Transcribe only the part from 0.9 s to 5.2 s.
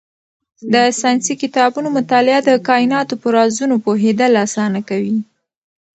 ساینسي کتابونو مطالعه د کایناتو په رازونو پوهېدل اسانه کوي.